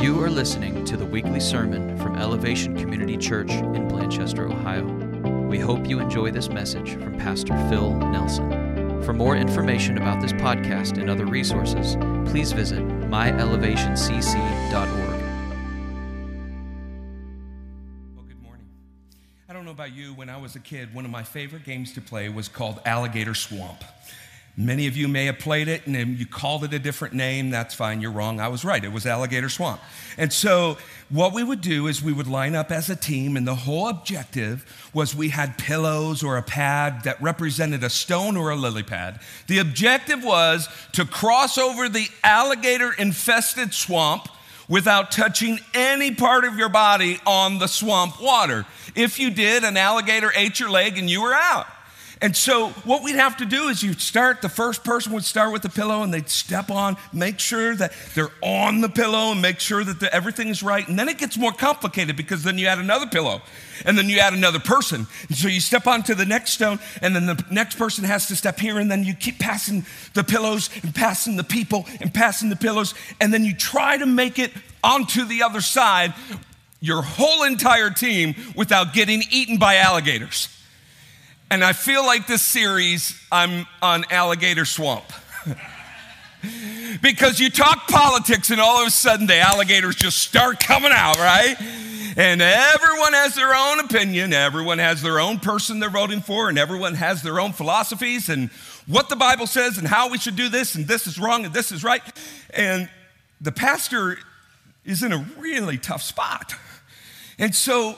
[0.00, 4.84] You are listening to the weekly sermon from Elevation Community Church in Blanchester, Ohio.
[5.48, 9.02] We hope you enjoy this message from Pastor Phil Nelson.
[9.02, 11.96] For more information about this podcast and other resources,
[12.30, 15.20] please visit myelevationcc.org.
[18.14, 18.68] Well, good morning.
[19.48, 21.92] I don't know about you, when I was a kid, one of my favorite games
[21.94, 23.82] to play was called Alligator Swamp.
[24.60, 27.50] Many of you may have played it and you called it a different name.
[27.50, 28.40] That's fine, you're wrong.
[28.40, 28.84] I was right.
[28.84, 29.80] It was Alligator Swamp.
[30.16, 30.78] And so,
[31.10, 33.88] what we would do is we would line up as a team, and the whole
[33.88, 38.82] objective was we had pillows or a pad that represented a stone or a lily
[38.82, 39.20] pad.
[39.46, 44.28] The objective was to cross over the alligator infested swamp
[44.68, 48.66] without touching any part of your body on the swamp water.
[48.96, 51.68] If you did, an alligator ate your leg and you were out.
[52.20, 55.52] And so, what we'd have to do is you'd start, the first person would start
[55.52, 59.40] with the pillow and they'd step on, make sure that they're on the pillow and
[59.40, 60.86] make sure that everything is right.
[60.88, 63.42] And then it gets more complicated because then you add another pillow
[63.84, 65.06] and then you add another person.
[65.28, 68.36] And so, you step onto the next stone and then the next person has to
[68.36, 72.48] step here and then you keep passing the pillows and passing the people and passing
[72.48, 72.94] the pillows.
[73.20, 74.50] And then you try to make it
[74.82, 76.14] onto the other side,
[76.80, 80.48] your whole entire team, without getting eaten by alligators.
[81.50, 85.06] And I feel like this series, I'm on Alligator Swamp.
[87.00, 91.16] because you talk politics and all of a sudden the alligators just start coming out,
[91.16, 91.56] right?
[92.18, 96.58] And everyone has their own opinion, everyone has their own person they're voting for, and
[96.58, 98.50] everyone has their own philosophies and
[98.86, 101.54] what the Bible says and how we should do this, and this is wrong and
[101.54, 102.02] this is right.
[102.50, 102.90] And
[103.40, 104.18] the pastor
[104.84, 106.54] is in a really tough spot.
[107.38, 107.96] And so,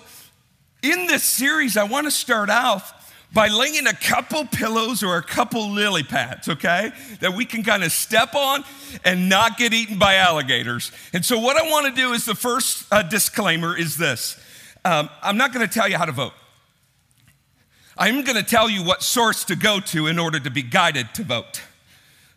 [0.83, 2.83] in this series, I want to start out
[3.33, 7.85] by laying a couple pillows or a couple lily pads, okay, that we can kind
[7.85, 8.65] of step on
[9.05, 10.91] and not get eaten by alligators.
[11.13, 14.39] And so, what I want to do is the first uh, disclaimer is this
[14.85, 16.33] um, I'm not going to tell you how to vote.
[17.97, 21.15] I'm going to tell you what source to go to in order to be guided
[21.15, 21.61] to vote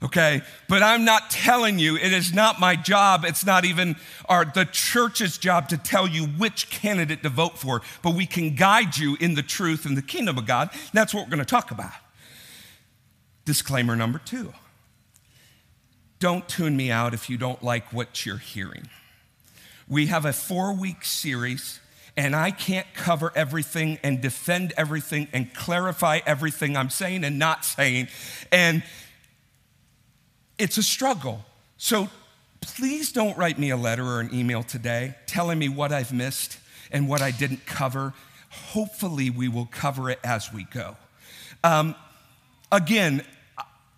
[0.03, 0.41] okay?
[0.68, 4.66] But I'm not telling you, it is not my job, it's not even our the
[4.66, 9.18] church's job to tell you which candidate to vote for, but we can guide you
[9.19, 10.69] in the truth and the kingdom of God.
[10.94, 11.91] That's what we're going to talk about.
[13.46, 14.53] Disclaimer number 2.
[16.20, 18.88] Don't tune me out if you don't like what you're hearing.
[19.90, 21.81] We have a 4-week series
[22.16, 27.66] and I can't cover everything and defend everything and clarify everything I'm saying and not
[27.66, 28.08] saying.
[28.52, 28.84] And
[30.58, 31.44] it's a struggle.
[31.78, 32.09] So
[32.62, 36.58] please don't write me a letter or an email today telling me what I've missed
[36.91, 38.14] and what I didn't cover.
[38.50, 40.96] Hopefully, we will cover it as we go.
[41.64, 41.96] Um,
[42.72, 43.25] again,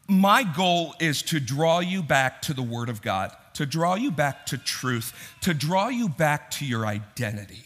[0.08, 4.12] my goal is to draw you back to the Word of God, to draw you
[4.12, 7.64] back to truth, to draw you back to your identity,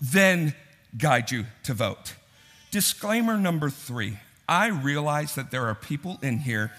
[0.00, 0.54] then
[0.96, 2.14] guide you to vote.
[2.70, 4.18] Disclaimer number three
[4.48, 6.72] I realize that there are people in here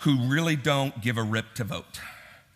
[0.00, 2.00] who really don't give a rip to vote.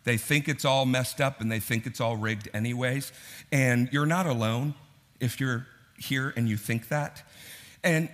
[0.05, 3.13] They think it's all messed up and they think it's all rigged, anyways.
[3.53, 4.75] And you're not alone
[5.21, 5.67] if you're
[5.99, 7.23] here and you think that.
[7.85, 8.09] And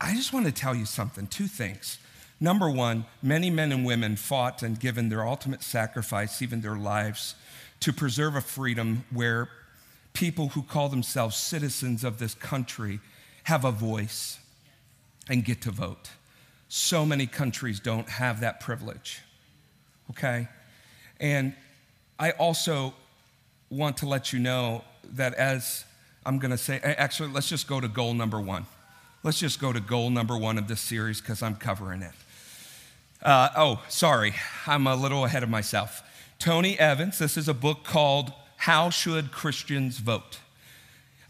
[0.00, 1.98] I just want to tell you something two things.
[2.40, 7.34] Number one, many men and women fought and given their ultimate sacrifice, even their lives,
[7.80, 9.50] to preserve a freedom where
[10.14, 13.00] people who call themselves citizens of this country
[13.44, 14.38] have a voice
[15.28, 16.10] and get to vote.
[16.72, 19.22] So many countries don't have that privilege,
[20.10, 20.46] okay?
[21.18, 21.52] And
[22.16, 22.94] I also
[23.70, 25.84] want to let you know that as
[26.24, 28.66] I'm gonna say, actually, let's just go to goal number one.
[29.24, 32.12] Let's just go to goal number one of this series because I'm covering it.
[33.20, 36.04] Uh, oh, sorry, I'm a little ahead of myself.
[36.38, 40.38] Tony Evans, this is a book called How Should Christians Vote?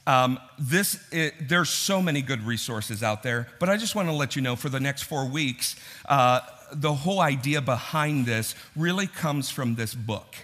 [0.06, 4.14] Um, this, it, there's so many good resources out there, but I just want to
[4.14, 6.40] let you know for the next four weeks, uh,
[6.72, 10.36] the whole idea behind this really comes from this book.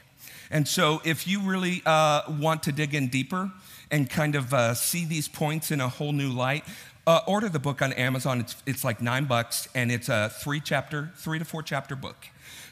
[0.51, 3.51] And so, if you really uh, want to dig in deeper
[3.91, 6.65] and kind of uh, see these points in a whole new light,
[7.07, 8.41] uh, order the book on Amazon.
[8.41, 12.17] It's, it's like nine bucks, and it's a three chapter, three to four chapter book.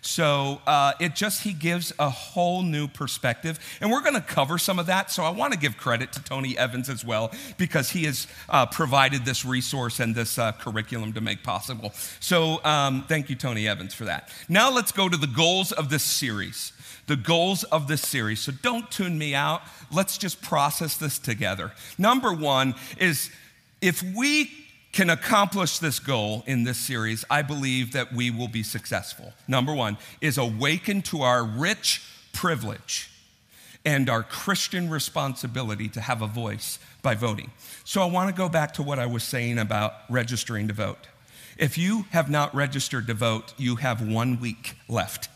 [0.01, 3.59] So uh, it just, he gives a whole new perspective.
[3.81, 5.11] And we're going to cover some of that.
[5.11, 8.67] So I want to give credit to Tony Evans as well, because he has uh,
[8.67, 11.95] provided this resource and this uh, curriculum to make possible.
[12.21, 14.29] So um, thank you, Tony Evans, for that.
[14.47, 16.74] Now let's go to the goals of this series.
[17.07, 18.41] The goals of this series.
[18.41, 19.63] So don't tune me out.
[19.93, 21.73] Let's just process this together.
[21.99, 23.31] Number one is
[23.81, 24.51] if we
[24.93, 29.33] can accomplish this goal in this series, I believe that we will be successful.
[29.49, 32.01] Number one is awaken to our rich
[32.33, 33.11] privilege.
[33.85, 37.51] and our Christian responsibility to have a voice by voting.
[37.85, 41.07] So I want to go back to what I was saying about registering to vote.
[41.59, 45.29] If you have not registered to vote, you have one week left.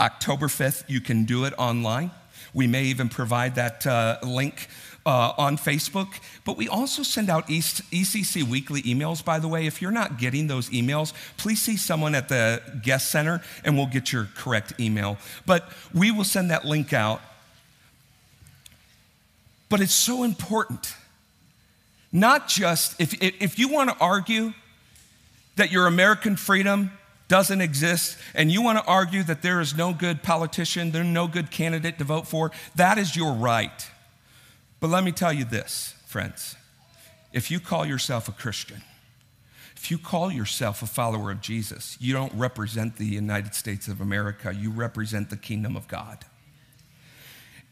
[0.00, 2.10] October 5th, you can do it online.
[2.52, 4.68] We may even provide that uh, link
[5.06, 6.08] uh, on Facebook.
[6.44, 9.66] But we also send out ECC weekly emails, by the way.
[9.66, 13.86] If you're not getting those emails, please see someone at the guest center and we'll
[13.86, 15.18] get your correct email.
[15.46, 17.20] But we will send that link out.
[19.68, 20.94] But it's so important.
[22.12, 24.52] Not just, if, if you want to argue
[25.56, 26.90] that your American freedom
[27.30, 31.28] doesn't exist and you want to argue that there is no good politician, there's no
[31.28, 33.88] good candidate to vote for, that is your right.
[34.80, 36.56] But let me tell you this, friends.
[37.32, 38.82] If you call yourself a Christian,
[39.76, 44.00] if you call yourself a follower of Jesus, you don't represent the United States of
[44.00, 46.24] America, you represent the kingdom of God.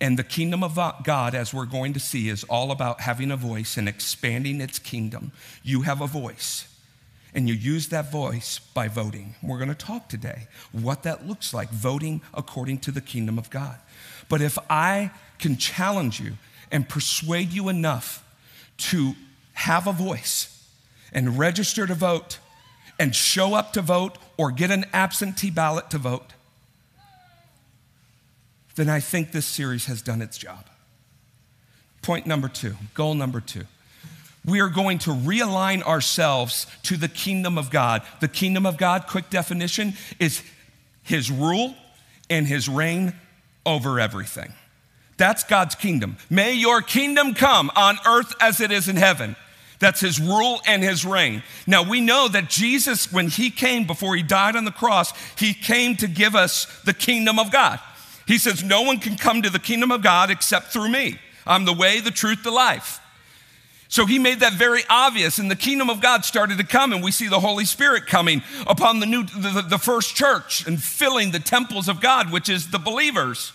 [0.00, 3.36] And the kingdom of God, as we're going to see, is all about having a
[3.36, 5.32] voice and expanding its kingdom.
[5.64, 6.72] You have a voice,
[7.34, 9.34] and you use that voice by voting.
[9.42, 13.50] We're going to talk today what that looks like, voting according to the kingdom of
[13.50, 13.76] God.
[14.28, 16.34] But if I can challenge you
[16.70, 18.24] and persuade you enough
[18.78, 19.14] to
[19.54, 20.66] have a voice
[21.12, 22.38] and register to vote
[22.98, 26.32] and show up to vote or get an absentee ballot to vote,
[28.76, 30.66] then I think this series has done its job.
[32.02, 33.64] Point number two, goal number two.
[34.48, 38.02] We are going to realign ourselves to the kingdom of God.
[38.20, 40.42] The kingdom of God, quick definition, is
[41.02, 41.74] his rule
[42.30, 43.14] and his reign
[43.66, 44.52] over everything.
[45.18, 46.16] That's God's kingdom.
[46.30, 49.36] May your kingdom come on earth as it is in heaven.
[49.80, 51.42] That's his rule and his reign.
[51.66, 55.54] Now we know that Jesus, when he came before he died on the cross, he
[55.54, 57.80] came to give us the kingdom of God.
[58.26, 61.18] He says, No one can come to the kingdom of God except through me.
[61.46, 63.00] I'm the way, the truth, the life.
[63.88, 67.02] So he made that very obvious, and the kingdom of God started to come, and
[67.02, 71.30] we see the Holy Spirit coming upon the new, the, the first church and filling
[71.30, 73.52] the temples of God, which is the believers.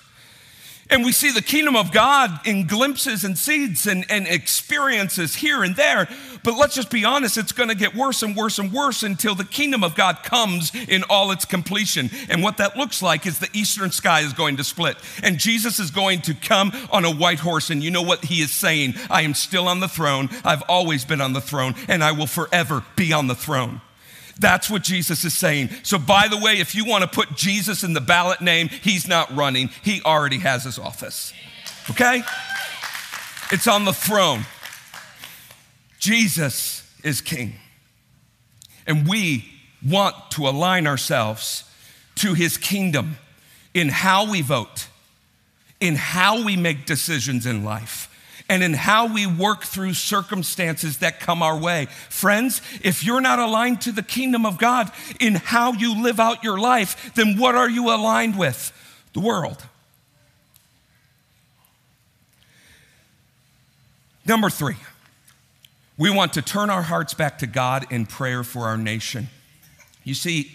[0.89, 5.63] And we see the kingdom of God in glimpses and seeds and, and experiences here
[5.63, 6.09] and there.
[6.43, 9.33] But let's just be honest, it's going to get worse and worse and worse until
[9.33, 12.09] the kingdom of God comes in all its completion.
[12.29, 14.97] And what that looks like is the eastern sky is going to split.
[15.23, 17.69] And Jesus is going to come on a white horse.
[17.69, 18.95] And you know what he is saying?
[19.09, 20.29] I am still on the throne.
[20.43, 23.81] I've always been on the throne, and I will forever be on the throne.
[24.39, 25.69] That's what Jesus is saying.
[25.83, 29.07] So, by the way, if you want to put Jesus in the ballot name, he's
[29.07, 31.33] not running, he already has his office.
[31.89, 32.23] Okay?
[33.51, 34.45] It's on the throne.
[35.99, 37.53] Jesus is king.
[38.87, 39.45] And we
[39.85, 41.69] want to align ourselves
[42.15, 43.17] to his kingdom
[43.73, 44.87] in how we vote,
[45.79, 48.09] in how we make decisions in life
[48.53, 51.87] and in how we work through circumstances that come our way.
[52.07, 56.43] Friends, if you're not aligned to the kingdom of God in how you live out
[56.43, 58.71] your life, then what are you aligned with?
[59.13, 59.65] The world.
[64.23, 64.75] Number three,
[65.97, 69.29] we want to turn our hearts back to God in prayer for our nation.
[70.03, 70.51] You see,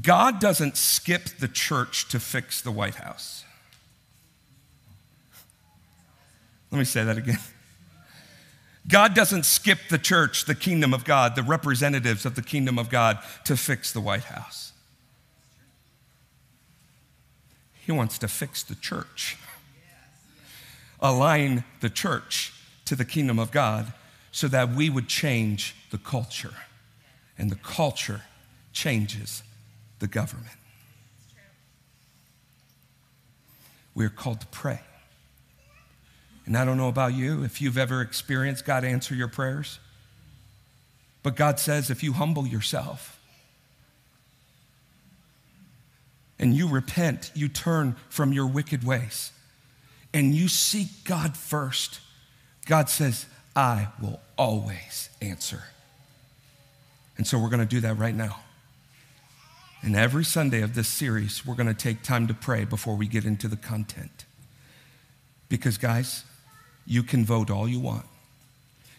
[0.00, 3.44] God doesn't skip the church to fix the White House.
[6.72, 7.38] Let me say that again.
[8.88, 12.88] God doesn't skip the church, the kingdom of God, the representatives of the kingdom of
[12.88, 14.72] God to fix the White House.
[17.84, 19.36] He wants to fix the church,
[20.98, 22.54] align the church
[22.86, 23.92] to the kingdom of God
[24.30, 26.54] so that we would change the culture.
[27.36, 28.22] And the culture
[28.72, 29.42] changes
[29.98, 30.56] the government.
[33.94, 34.80] We are called to pray.
[36.44, 39.78] And I don't know about you if you've ever experienced God answer your prayers,
[41.22, 43.18] but God says if you humble yourself
[46.38, 49.30] and you repent, you turn from your wicked ways,
[50.12, 52.00] and you seek God first,
[52.66, 55.62] God says, I will always answer.
[57.16, 58.40] And so we're going to do that right now.
[59.82, 63.06] And every Sunday of this series, we're going to take time to pray before we
[63.06, 64.24] get into the content.
[65.48, 66.24] Because, guys,
[66.86, 68.04] you can vote all you want.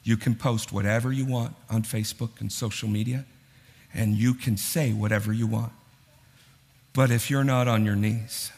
[0.04, 3.26] You can post whatever you want on Facebook and social media,
[3.94, 5.72] and you can say whatever you want.
[6.94, 8.52] But if you're not on your knees,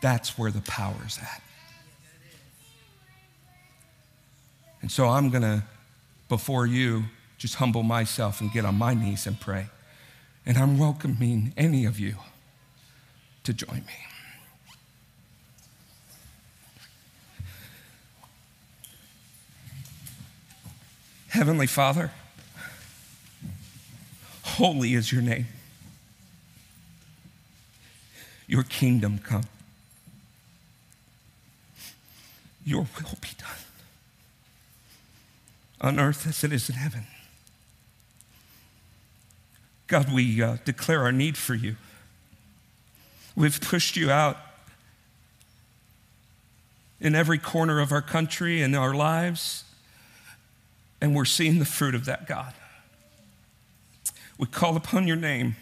[0.00, 1.42] that's where the power's at.
[4.82, 5.62] And so I'm going to,
[6.28, 7.04] before you,
[7.38, 9.66] just humble myself and get on my knees and pray.
[10.46, 12.16] And I'm welcoming any of you
[13.44, 14.09] to join me.
[21.30, 22.10] Heavenly Father,
[24.42, 25.46] holy is your name.
[28.48, 29.44] Your kingdom come.
[32.64, 33.48] Your will be done
[35.80, 37.06] on earth as it is in heaven.
[39.86, 41.76] God, we uh, declare our need for you.
[43.36, 44.36] We've pushed you out
[47.00, 49.64] in every corner of our country and our lives,
[51.00, 52.54] and we're seeing the fruit of that, God.
[54.38, 55.56] We call upon your name,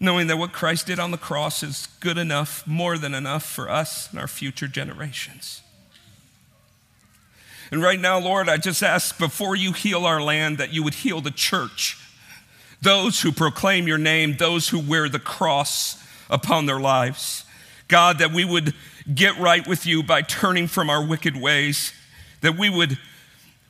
[0.00, 3.70] knowing that what Christ did on the cross is good enough, more than enough for
[3.70, 5.62] us and our future generations.
[7.70, 10.94] And right now, Lord, I just ask before you heal our land that you would
[10.94, 11.98] heal the church,
[12.82, 17.44] those who proclaim your name, those who wear the cross upon their lives.
[17.88, 18.74] God, that we would
[19.14, 21.92] get right with you by turning from our wicked ways,
[22.40, 22.98] that we would,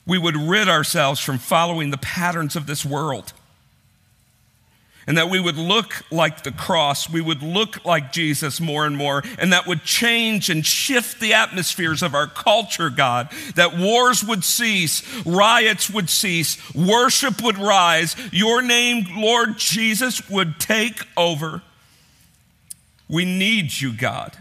[0.05, 3.33] we would rid ourselves from following the patterns of this world
[5.07, 8.95] and that we would look like the cross, we would look like Jesus more and
[8.95, 13.29] more, and that would change and shift the atmospheres of our culture, God.
[13.55, 20.59] That wars would cease, riots would cease, worship would rise, your name, Lord Jesus, would
[20.59, 21.61] take over.
[23.09, 24.37] We need you, God.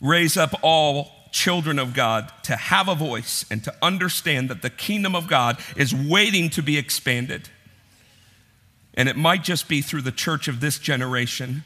[0.00, 4.70] Raise up all children of God to have a voice and to understand that the
[4.70, 7.48] kingdom of God is waiting to be expanded.
[8.94, 11.64] And it might just be through the church of this generation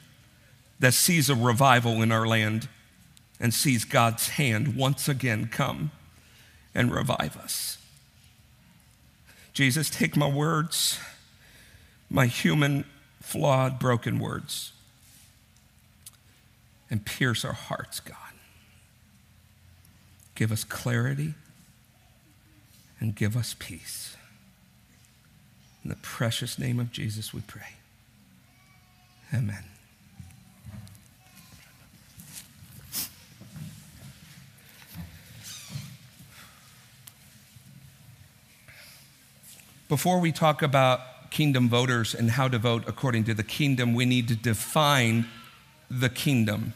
[0.81, 2.69] that sees a revival in our land
[3.41, 5.91] and sees God's hand once again come
[6.75, 7.79] and revive us.
[9.53, 10.99] Jesus, take my words,
[12.11, 12.85] my human,
[13.21, 14.73] flawed, broken words,
[16.91, 18.24] and pierce our hearts, God.
[20.35, 21.35] Give us clarity
[23.01, 24.17] and give us peace.
[25.83, 27.75] In the precious name of Jesus, we pray.
[29.33, 29.65] Amen.
[39.89, 44.07] Before we talk about kingdom voters and how to vote according to the kingdom, we
[44.07, 45.27] need to define
[45.91, 46.73] the kingdom.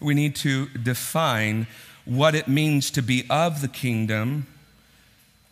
[0.00, 1.68] We need to define
[2.04, 4.46] what it means to be of the kingdom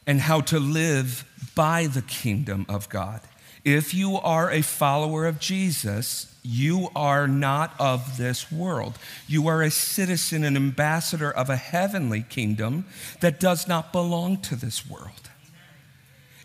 [0.07, 3.21] and how to live by the kingdom of God.
[3.65, 8.99] If you are a follower of Jesus, you are not of this world.
[9.29, 12.87] You are a citizen and ambassador of a heavenly kingdom
[13.21, 15.31] that does not belong to this world.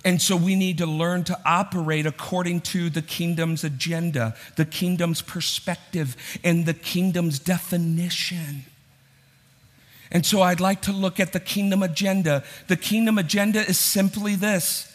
[0.03, 5.21] And so we need to learn to operate according to the kingdom's agenda, the kingdom's
[5.21, 8.65] perspective, and the kingdom's definition.
[10.11, 12.43] And so I'd like to look at the kingdom agenda.
[12.67, 14.91] The kingdom agenda is simply this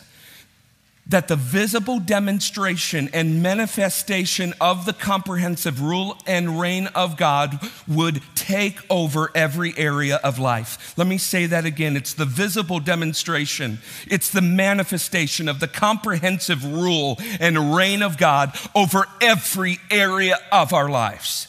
[1.10, 8.22] that the visible demonstration and manifestation of the comprehensive rule and reign of God would
[8.36, 10.96] take over every area of life.
[10.96, 11.96] Let me say that again.
[11.96, 18.56] It's the visible demonstration, it's the manifestation of the comprehensive rule and reign of God
[18.74, 21.48] over every area of our lives.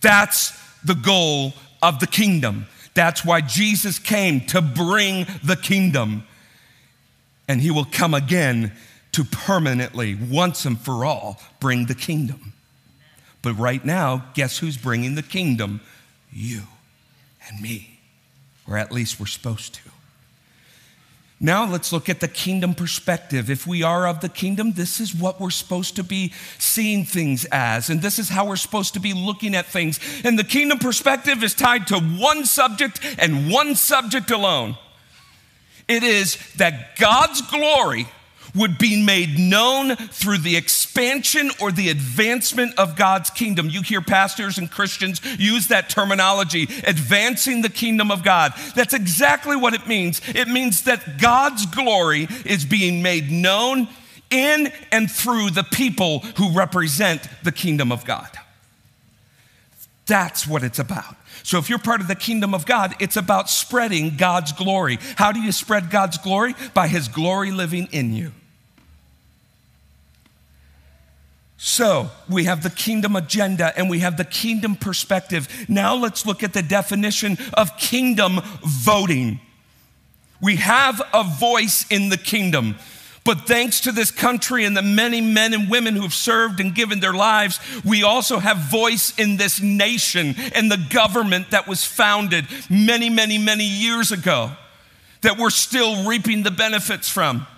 [0.00, 2.66] That's the goal of the kingdom.
[2.96, 6.24] That's why Jesus came to bring the kingdom.
[7.46, 8.72] And he will come again
[9.12, 12.54] to permanently, once and for all, bring the kingdom.
[13.42, 15.82] But right now, guess who's bringing the kingdom?
[16.32, 16.62] You
[17.46, 18.00] and me.
[18.66, 19.90] Or at least we're supposed to.
[21.38, 23.50] Now let's look at the kingdom perspective.
[23.50, 27.44] If we are of the kingdom, this is what we're supposed to be seeing things
[27.52, 30.00] as, and this is how we're supposed to be looking at things.
[30.24, 34.76] And the kingdom perspective is tied to one subject and one subject alone
[35.88, 38.08] it is that God's glory
[38.56, 43.68] would be made known through the expansion or the advancement of God's kingdom.
[43.68, 48.52] You hear pastors and Christians use that terminology, advancing the kingdom of God.
[48.74, 50.20] That's exactly what it means.
[50.28, 53.88] It means that God's glory is being made known
[54.30, 58.30] in and through the people who represent the kingdom of God.
[60.06, 61.16] That's what it's about.
[61.42, 64.98] So, if you're part of the kingdom of God, it's about spreading God's glory.
[65.16, 66.54] How do you spread God's glory?
[66.74, 68.32] By His glory living in you.
[71.58, 75.48] So we have the kingdom agenda and we have the kingdom perspective.
[75.68, 79.40] Now let's look at the definition of kingdom voting.
[80.40, 82.76] We have a voice in the kingdom.
[83.24, 86.74] But thanks to this country and the many men and women who have served and
[86.74, 91.84] given their lives, we also have voice in this nation and the government that was
[91.84, 94.52] founded many, many, many years ago
[95.22, 97.48] that we're still reaping the benefits from.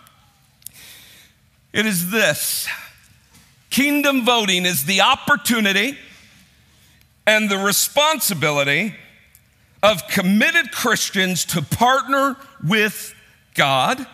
[1.74, 2.66] It is this
[3.70, 5.96] kingdom voting is the opportunity
[7.26, 8.94] and the responsibility
[9.82, 13.14] of committed Christians to partner with
[13.54, 14.06] God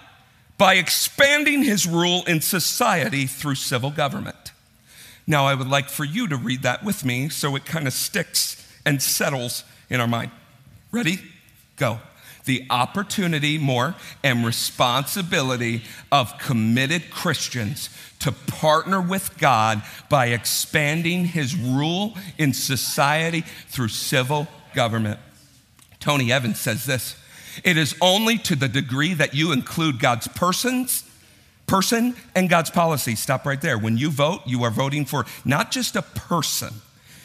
[0.59, 4.53] by expanding his rule in society through civil government.
[5.27, 7.93] Now, I would like for you to read that with me so it kind of
[7.93, 10.31] sticks and settles in our mind.
[10.93, 11.19] Ready?
[11.77, 11.99] Go.
[12.45, 15.83] The opportunity, more, and responsibility
[16.13, 17.89] of committed Christians
[18.21, 25.21] to partner with God by expanding his rule in society through civil government.
[26.01, 27.17] Tony Evans says this
[27.63, 31.05] it is only to the degree that you include God's persons,
[31.67, 33.15] person, and God's policy.
[33.15, 33.79] Stop right there.
[33.79, 36.73] When you vote, you are voting for not just a person.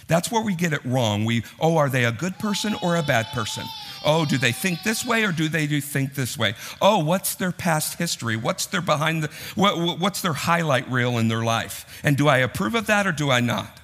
[0.08, 1.26] That's where we get it wrong.
[1.26, 3.64] We, oh, are they a good person or a bad person?
[4.06, 6.56] Oh, do they think this way or do they do think this way?
[6.82, 8.38] Oh, what's their past history?
[8.38, 12.02] What's their behind the, what, what's their highlight reel in their life?
[12.04, 13.80] And do I approve of that or do I not?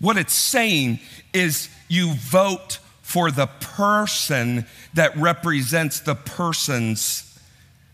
[0.00, 0.98] What it's saying
[1.32, 7.38] is you vote for the person that represents the persons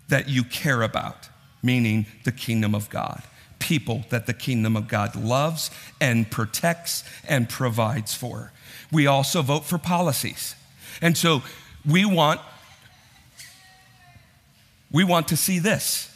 [0.09, 1.29] that you care about,
[1.63, 3.23] meaning the kingdom of God.
[3.59, 5.71] People that the kingdom of God loves
[6.01, 8.53] and protects and provides for.
[8.91, 10.55] We also vote for policies.
[11.01, 11.43] And so
[11.87, 12.41] we want
[14.91, 16.09] we want to see this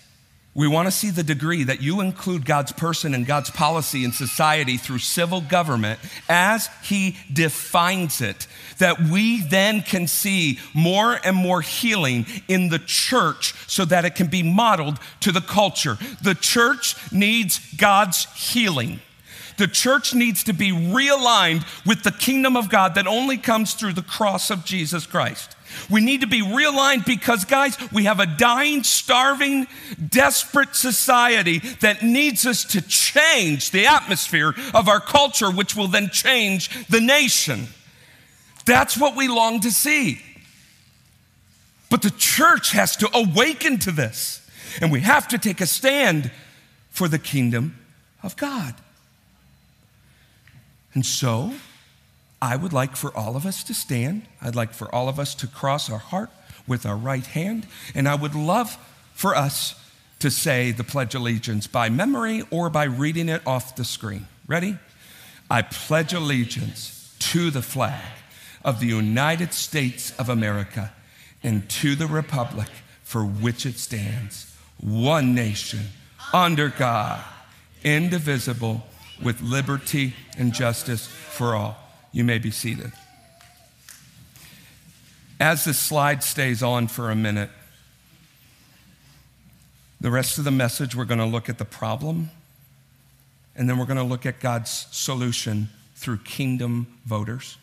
[0.55, 4.13] we want to see the degree that you include God's person and God's policy in
[4.13, 5.99] society through civil government
[6.29, 12.79] as He defines it, that we then can see more and more healing in the
[12.79, 15.97] church so that it can be modeled to the culture.
[16.23, 19.01] The church needs God's healing.
[19.63, 23.93] The church needs to be realigned with the kingdom of God that only comes through
[23.93, 25.55] the cross of Jesus Christ.
[25.89, 29.69] We need to be realigned because, guys, we have a dying, starving,
[30.09, 36.11] desperate society that needs us to change the atmosphere of our culture, which will then
[36.11, 37.69] change the nation.
[38.67, 40.21] That's what we long to see.
[41.89, 44.45] But the church has to awaken to this,
[44.81, 46.33] and we have to take a stand
[46.91, 47.79] for the kingdom
[48.25, 48.75] of God.
[50.95, 51.53] And so,
[52.41, 54.27] I would like for all of us to stand.
[54.41, 56.31] I'd like for all of us to cross our heart
[56.67, 57.67] with our right hand.
[57.95, 58.77] And I would love
[59.15, 59.75] for us
[60.19, 64.27] to say the Pledge of Allegiance by memory or by reading it off the screen.
[64.47, 64.77] Ready?
[65.51, 68.03] I pledge allegiance to the flag
[68.65, 70.93] of the United States of America
[71.43, 72.69] and to the republic
[73.03, 75.81] for which it stands, one nation,
[76.33, 77.23] under God,
[77.85, 78.87] indivisible,
[79.23, 81.77] with liberty and justice for all.
[82.13, 82.93] You may be seated.
[85.41, 87.51] As this slide stays on for a minute,
[90.01, 92.31] the rest of the message, we're going to look at the problem,
[93.55, 97.57] and then we're going to look at God's solution through kingdom voters,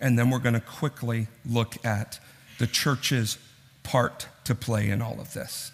[0.00, 2.18] and then we're going to quickly look at
[2.58, 3.38] the church's
[3.82, 5.70] part to play in all of this.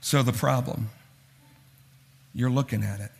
[0.00, 0.90] So, the problem,
[2.34, 3.10] you're looking at it.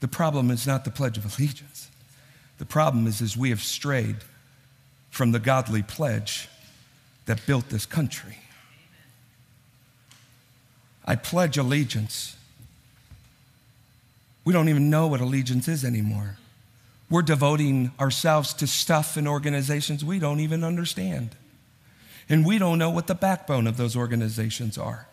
[0.00, 1.88] The problem is not the Pledge of Allegiance.
[2.58, 4.16] The problem is, is we have strayed
[5.10, 6.48] from the godly pledge
[7.26, 8.38] that built this country.
[11.04, 12.36] I pledge allegiance.
[14.44, 16.36] We don't even know what allegiance is anymore.
[17.08, 21.30] We're devoting ourselves to stuff and organizations we don't even understand.
[22.28, 25.08] And we don't know what the backbone of those organizations are.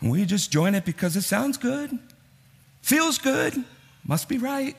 [0.00, 1.98] And we just join it because it sounds good,
[2.80, 3.64] feels good,
[4.04, 4.76] must be right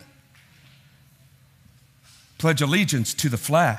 [2.41, 3.77] pledge allegiance to the flag.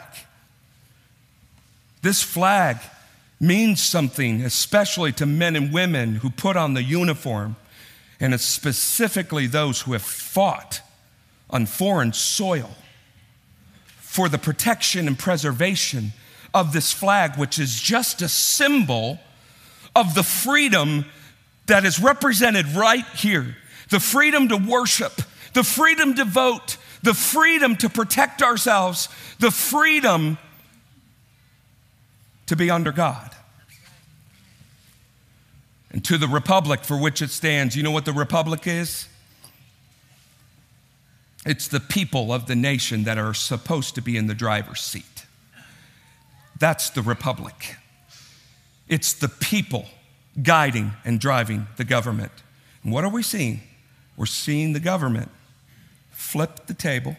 [2.00, 2.78] This flag
[3.40, 7.56] means something, especially to men and women who put on the uniform,
[8.20, 10.80] and it's specifically those who have fought
[11.50, 12.70] on foreign soil
[13.98, 16.12] for the protection and preservation
[16.54, 19.18] of this flag, which is just a symbol
[19.96, 21.04] of the freedom
[21.66, 23.56] that is represented right here
[23.92, 30.38] the freedom to worship, the freedom to vote, the freedom to protect ourselves, the freedom
[32.46, 33.34] to be under God.
[35.90, 39.08] And to the republic for which it stands, you know what the republic is?
[41.44, 45.26] It's the people of the nation that are supposed to be in the driver's seat.
[46.58, 47.76] That's the republic.
[48.88, 49.86] It's the people
[50.40, 52.32] guiding and driving the government.
[52.84, 53.60] And what are we seeing?
[54.16, 55.30] We're seeing the government
[56.32, 57.14] flip the table,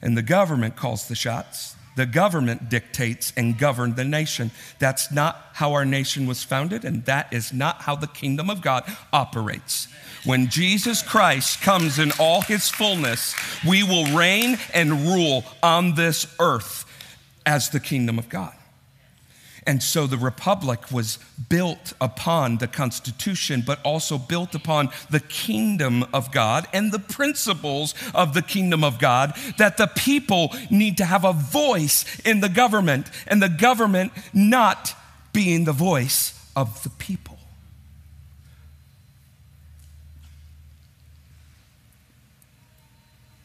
[0.00, 1.74] and the government calls the shots.
[1.96, 4.52] The government dictates and governs the nation.
[4.78, 8.62] That's not how our nation was founded, and that is not how the kingdom of
[8.62, 9.88] God operates.
[10.24, 13.34] When Jesus Christ comes in all his fullness,
[13.66, 16.84] we will reign and rule on this earth
[17.44, 18.54] as the kingdom of God.
[19.66, 26.04] And so the republic was built upon the Constitution, but also built upon the kingdom
[26.12, 31.04] of God and the principles of the kingdom of God that the people need to
[31.04, 34.94] have a voice in the government, and the government not
[35.32, 37.38] being the voice of the people.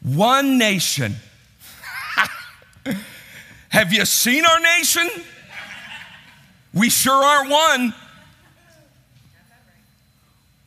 [0.01, 1.15] One nation.
[3.69, 5.09] Have you seen our nation?
[6.73, 7.93] We sure aren't one.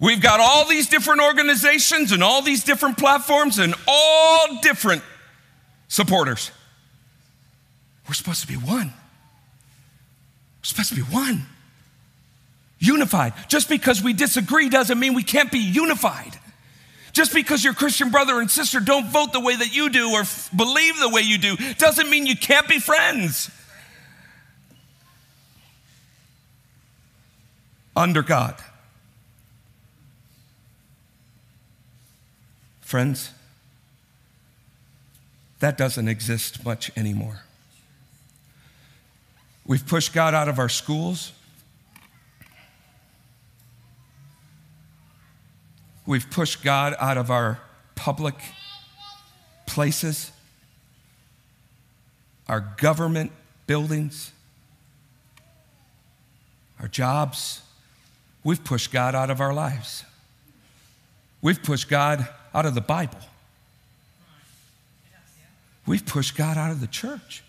[0.01, 5.03] We've got all these different organizations and all these different platforms and all different
[5.87, 6.51] supporters.
[8.09, 8.89] We're supposed to be one.
[8.89, 11.47] We're supposed to be one.
[12.81, 13.33] Unified.
[13.47, 16.37] Just because we disagree doesn't mean we can't be unified.
[17.13, 20.23] Just because your Christian brother and sister don't vote the way that you do or
[20.23, 23.51] f- believe the way you do doesn't mean you can't be friends.
[27.95, 28.57] Under God.
[32.81, 33.31] Friends,
[35.61, 37.43] that doesn't exist much anymore.
[39.65, 41.33] We've pushed God out of our schools.
[46.05, 47.61] We've pushed God out of our
[47.95, 48.35] public
[49.67, 50.33] places,
[52.49, 53.31] our government
[53.67, 54.33] buildings,
[56.81, 57.63] our jobs.
[58.45, 60.05] We've pushed God out of our lives.
[61.41, 63.19] We've pushed God out of the Bible.
[65.87, 67.43] We've pushed God out of the church.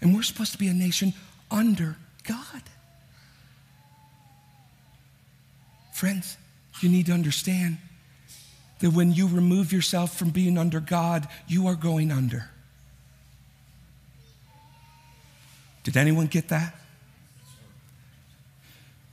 [0.00, 1.12] And we're supposed to be a nation
[1.50, 2.62] under God.
[5.92, 6.36] Friends,
[6.80, 7.78] you need to understand
[8.78, 12.48] that when you remove yourself from being under God, you are going under.
[15.82, 16.74] Did anyone get that?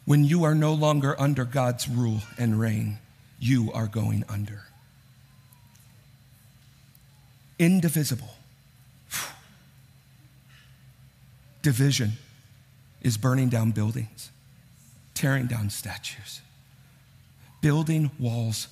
[0.05, 2.99] When you are no longer under God's rule and reign,
[3.39, 4.61] you are going under.
[7.57, 8.35] Indivisible.
[11.63, 12.13] Division
[13.01, 14.29] is burning down buildings,
[15.15, 16.41] tearing down statues,
[17.61, 18.67] building walls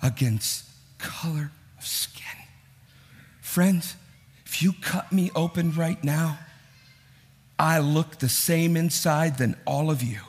[0.00, 0.66] against
[0.98, 2.24] color of skin.
[3.40, 3.96] Friends,
[4.46, 6.38] if you cut me open right now,
[7.58, 10.20] I look the same inside than all of you.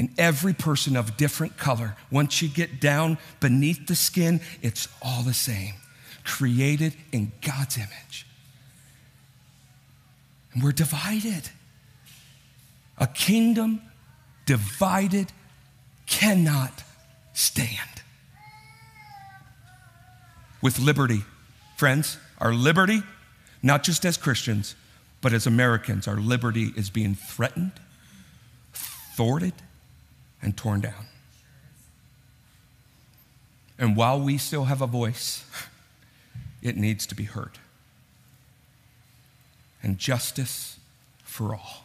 [0.00, 5.22] And every person of different color, once you get down beneath the skin, it's all
[5.22, 5.74] the same,
[6.24, 8.26] created in God's image.
[10.54, 11.50] And we're divided.
[12.96, 13.82] A kingdom
[14.46, 15.32] divided
[16.06, 16.82] cannot
[17.34, 18.02] stand.
[20.62, 21.24] With liberty,
[21.76, 23.02] friends, our liberty,
[23.62, 24.76] not just as Christians,
[25.20, 27.72] but as Americans, our liberty is being threatened,
[28.72, 29.52] thwarted,
[30.42, 31.06] and torn down.
[33.78, 35.44] And while we still have a voice,
[36.62, 37.58] it needs to be heard.
[39.82, 40.78] And justice
[41.24, 41.84] for all.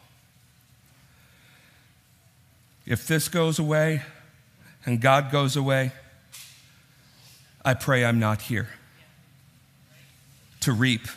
[2.85, 4.01] If this goes away
[4.85, 5.93] and God goes away,
[7.63, 8.69] I pray I'm not here
[10.59, 11.07] to reap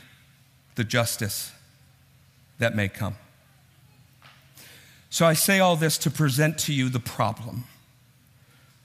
[0.77, 1.53] the justice
[2.59, 3.17] that may come.
[5.11, 7.65] So I say all this to present to you the problem.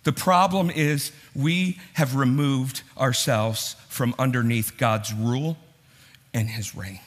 [0.03, 5.57] The problem is we have removed ourselves from underneath God's rule
[6.33, 6.99] and his reign.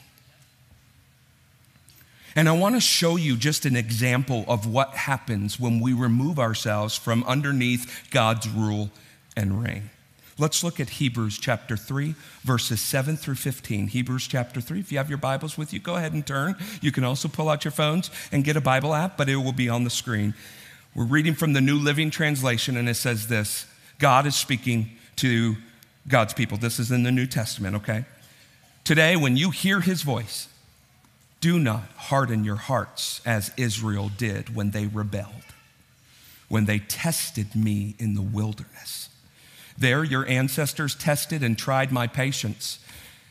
[2.35, 6.39] And I want to show you just an example of what happens when we remove
[6.39, 8.91] ourselves from underneath God's rule
[9.35, 9.91] and reign.
[10.39, 13.89] Let's look at Hebrews chapter 3, verses 7 through 15.
[13.89, 14.81] Hebrews chapter 3.
[14.81, 16.57] If you have your Bibles with you, go ahead and turn.
[16.83, 19.53] You can also pull out your phones and get a Bible app, but it will
[19.53, 20.35] be on the screen.
[20.95, 23.67] We're reading from the New Living Translation, and it says this
[23.99, 25.57] God is speaking to
[26.07, 26.59] God's people.
[26.59, 28.05] This is in the New Testament, okay?
[28.85, 30.49] Today, when you hear his voice,
[31.41, 35.33] do not harden your hearts as Israel did when they rebelled,
[36.49, 39.06] when they tested me in the wilderness.
[39.79, 42.79] There, your ancestors tested and tried my patience.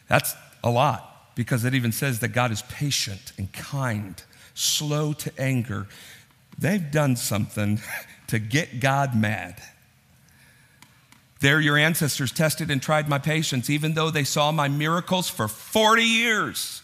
[0.08, 4.22] That's a lot because it even says that God is patient and kind,
[4.54, 5.88] slow to anger.
[6.58, 7.82] They've done something
[8.28, 9.62] to get God mad.
[11.42, 15.48] There, your ancestors tested and tried my patience, even though they saw my miracles for
[15.48, 16.82] 40 years.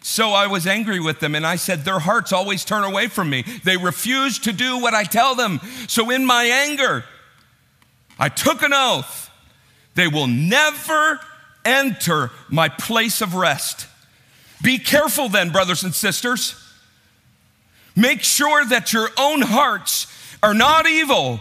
[0.00, 3.28] So I was angry with them, and I said, Their hearts always turn away from
[3.28, 3.42] me.
[3.64, 5.60] They refuse to do what I tell them.
[5.88, 7.04] So in my anger,
[8.18, 9.30] I took an oath.
[9.94, 11.20] They will never
[11.64, 13.86] enter my place of rest.
[14.62, 16.54] Be careful then, brothers and sisters.
[17.94, 20.06] Make sure that your own hearts
[20.42, 21.40] are not evil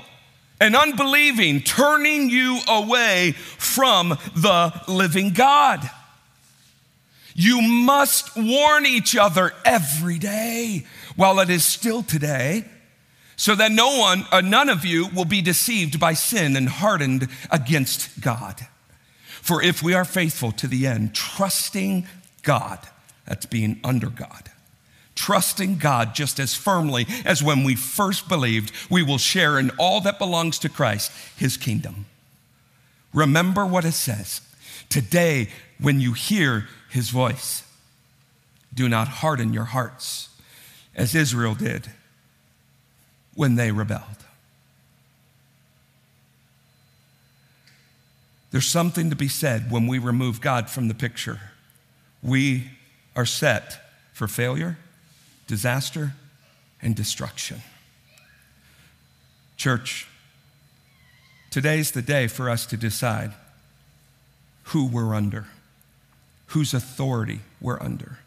[0.59, 5.87] and unbelieving, turning you away from the living God.
[7.35, 10.85] You must warn each other every day
[11.15, 12.65] while it is still today,
[13.37, 17.29] so that no one, uh, none of you will be deceived by sin and hardened
[17.49, 18.67] against God.
[19.41, 22.07] For if we are faithful to the end, trusting
[22.41, 22.79] God,
[23.25, 24.49] that's being under God,
[25.15, 30.01] trusting God just as firmly as when we first believed, we will share in all
[30.01, 32.07] that belongs to Christ, his kingdom.
[33.13, 34.41] Remember what it says.
[34.89, 37.63] Today, when you hear his voice.
[38.73, 40.29] Do not harden your hearts
[40.95, 41.89] as Israel did
[43.37, 44.03] when they rebelled.
[48.51, 51.39] There's something to be said when we remove God from the picture.
[52.21, 52.71] We
[53.15, 53.79] are set
[54.11, 54.77] for failure,
[55.47, 56.13] disaster,
[56.81, 57.61] and destruction.
[59.55, 60.05] Church,
[61.49, 63.31] today's the day for us to decide
[64.63, 65.47] who we're under
[66.47, 68.19] whose authority we're under.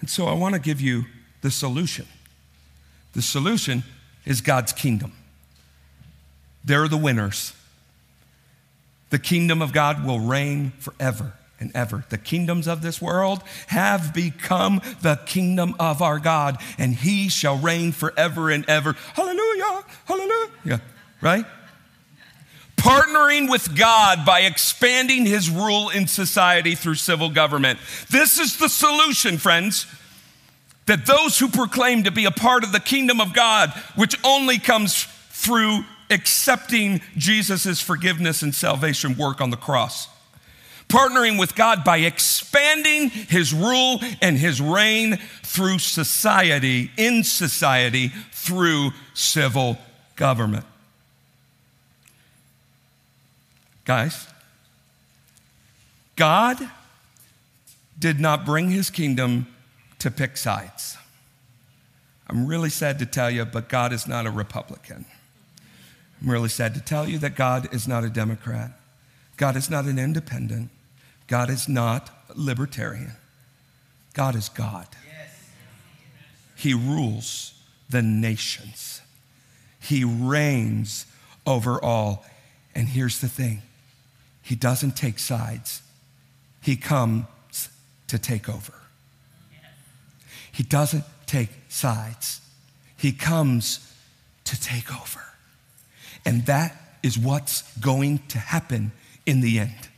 [0.00, 1.04] And so I want to give you
[1.40, 2.06] the solution.
[3.14, 3.84] The solution
[4.24, 5.12] is God's kingdom.
[6.64, 7.52] They're the winners.
[9.10, 12.04] The kingdom of God will reign forever and ever.
[12.08, 17.56] The kingdoms of this world have become the kingdom of our God, and he shall
[17.56, 18.94] reign forever and ever.
[19.14, 19.84] Hallelujah!
[20.06, 20.82] Hallelujah!
[21.20, 21.46] Right?
[22.76, 27.78] partnering with God by expanding his rule in society through civil government.
[28.10, 29.86] This is the solution, friends.
[30.86, 34.58] That those who proclaim to be a part of the kingdom of God, which only
[34.58, 40.08] comes through accepting Jesus' forgiveness and salvation work on the cross,
[40.88, 48.90] partnering with God by expanding his rule and his reign through society, in society, through
[49.14, 49.78] civil
[50.16, 50.66] government.
[53.84, 54.26] Guys,
[56.16, 56.58] God
[57.98, 59.46] did not bring his kingdom
[60.04, 60.98] to pick sides.
[62.28, 65.06] I'm really sad to tell you, but God is not a Republican.
[66.20, 68.72] I'm really sad to tell you that God is not a Democrat.
[69.38, 70.68] God is not an independent.
[71.26, 73.12] God is not libertarian.
[74.12, 74.86] God is God.
[76.54, 77.54] He rules
[77.88, 79.00] the nations,
[79.80, 81.06] He reigns
[81.46, 82.26] over all.
[82.74, 83.62] And here's the thing
[84.42, 85.80] he doesn't take sides,
[86.60, 87.24] He comes
[88.08, 88.74] to take over.
[90.54, 92.40] He doesn't take sides,
[92.96, 93.92] He comes
[94.44, 95.20] to take over.
[96.24, 98.92] And that is what's going to happen
[99.26, 99.88] in the end.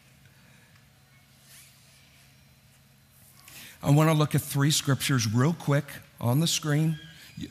[3.82, 5.84] I want to look at three scriptures real quick
[6.20, 6.98] on the screen.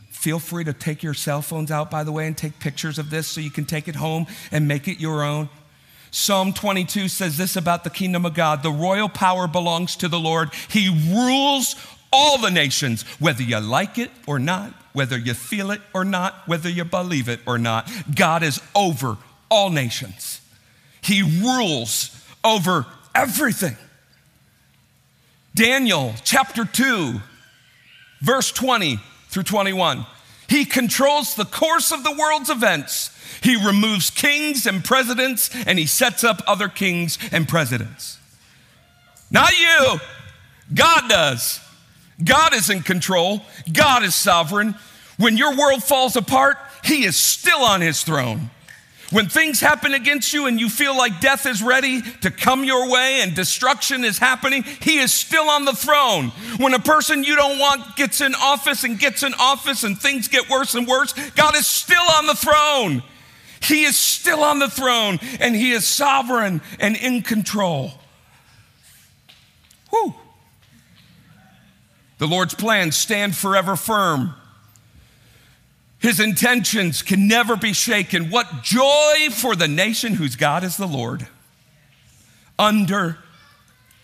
[0.09, 3.11] Feel free to take your cell phones out, by the way, and take pictures of
[3.11, 5.47] this so you can take it home and make it your own.
[6.11, 10.19] Psalm 22 says this about the kingdom of God the royal power belongs to the
[10.19, 10.49] Lord.
[10.69, 11.75] He rules
[12.11, 16.47] all the nations, whether you like it or not, whether you feel it or not,
[16.47, 17.91] whether you believe it or not.
[18.13, 19.17] God is over
[19.49, 20.41] all nations,
[21.01, 22.11] He rules
[22.43, 23.77] over everything.
[25.53, 27.21] Daniel chapter 2,
[28.21, 30.05] verse 20 through 21.
[30.47, 33.09] He controls the course of the world's events.
[33.41, 38.19] He removes kings and presidents and he sets up other kings and presidents.
[39.31, 39.99] Not you,
[40.73, 41.59] God does.
[42.23, 44.75] God is in control, God is sovereign.
[45.17, 48.49] When your world falls apart, He is still on His throne.
[49.11, 52.91] When things happen against you and you feel like death is ready to come your
[52.91, 56.29] way and destruction is happening, he is still on the throne.
[56.57, 60.27] When a person you don't want gets in office and gets in office and things
[60.27, 63.03] get worse and worse, God is still on the throne.
[63.61, 67.91] He is still on the throne and he is sovereign and in control.
[69.91, 70.15] Whew.
[72.17, 74.33] The Lord's plans stand forever firm.
[75.99, 78.29] His intentions can never be shaken.
[78.29, 81.27] What joy for the nation whose God is the Lord.
[82.57, 83.17] Under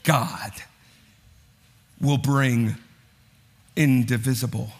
[0.03, 0.51] God
[2.01, 2.75] will bring
[3.75, 4.71] indivisible,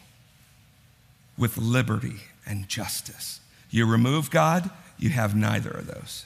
[1.38, 3.40] with liberty and justice.
[3.70, 6.26] You remove God, you have neither of those.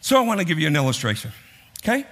[0.00, 1.32] So I want to give you an illustration,
[1.82, 2.06] okay?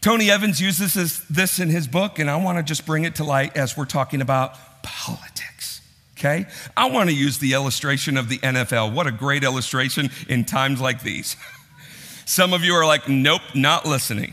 [0.00, 3.16] Tony Evans uses this, this in his book, and I want to just bring it
[3.16, 5.82] to light as we're talking about politics,
[6.16, 6.46] okay?
[6.74, 8.94] I want to use the illustration of the NFL.
[8.94, 11.36] What a great illustration in times like these.
[12.24, 14.32] Some of you are like, nope, not listening.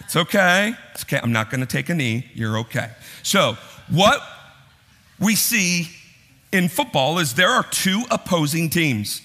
[0.00, 0.74] It's okay.
[0.92, 1.20] It's okay.
[1.22, 2.26] I'm not going to take a knee.
[2.34, 2.90] You're okay.
[3.22, 3.56] So,
[3.88, 4.20] what
[5.18, 5.88] we see
[6.52, 9.22] in football is there are two opposing teams.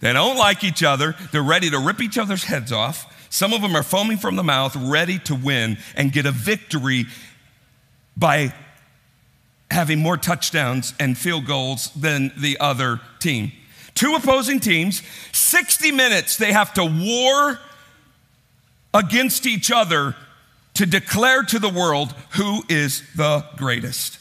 [0.00, 1.16] They don't like each other.
[1.32, 3.12] They're ready to rip each other's heads off.
[3.30, 7.06] Some of them are foaming from the mouth, ready to win and get a victory
[8.16, 8.52] by
[9.70, 13.52] having more touchdowns and field goals than the other team.
[13.94, 17.58] Two opposing teams, 60 minutes they have to war
[18.94, 20.14] against each other
[20.74, 24.18] to declare to the world who is the greatest.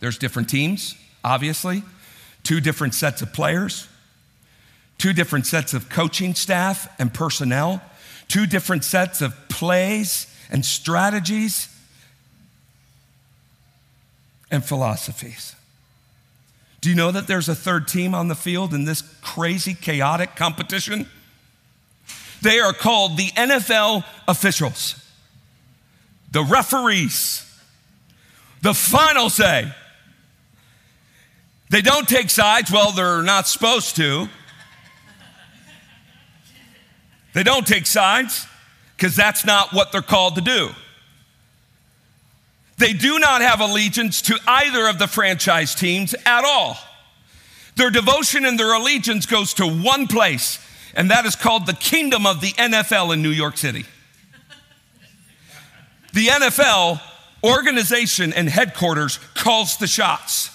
[0.00, 1.82] There's different teams, obviously,
[2.44, 3.88] two different sets of players,
[4.98, 7.82] two different sets of coaching staff and personnel
[8.28, 11.68] two different sets of plays and strategies
[14.50, 15.54] and philosophies.
[16.80, 20.36] Do you know that there's a third team on the field in this crazy, chaotic
[20.36, 21.08] competition?
[22.42, 24.94] They are called the NFL officials,
[26.30, 27.42] the referees,
[28.62, 29.72] the final say.
[31.70, 34.28] They don't take sides, well, they're not supposed to.
[37.36, 38.46] They don't take sides
[38.96, 40.70] because that's not what they're called to do.
[42.78, 46.78] They do not have allegiance to either of the franchise teams at all.
[47.74, 50.58] Their devotion and their allegiance goes to one place,
[50.94, 53.84] and that is called the kingdom of the NFL in New York City.
[56.14, 57.02] The NFL
[57.44, 60.48] organization and headquarters calls the shots.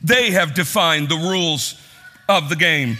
[0.00, 1.78] They have defined the rules
[2.30, 2.96] of the game.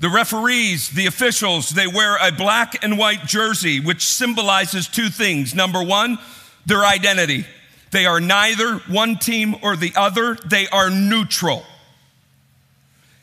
[0.00, 5.54] The referees, the officials, they wear a black and white jersey, which symbolizes two things.
[5.54, 6.18] Number one,
[6.64, 7.44] their identity.
[7.90, 11.64] They are neither one team or the other, they are neutral.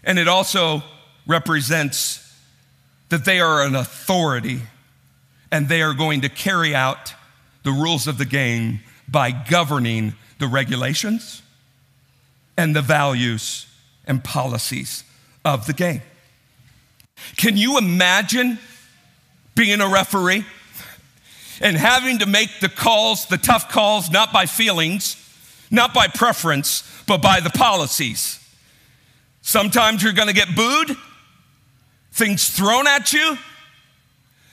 [0.04, 0.84] And it also
[1.26, 2.24] represents
[3.10, 4.62] that they are an authority
[5.52, 7.13] and they are going to carry out
[7.63, 11.42] the rules of the game by governing the regulations
[12.56, 13.66] and the values
[14.06, 15.04] and policies
[15.44, 16.02] of the game.
[17.36, 18.60] Can you imagine
[19.56, 20.45] being a referee
[21.62, 25.15] and having to make the calls, the tough calls, not by feelings,
[25.71, 28.39] not by preference, but by the policies?
[29.41, 30.95] Sometimes you're gonna get booed,
[32.12, 33.38] things thrown at you,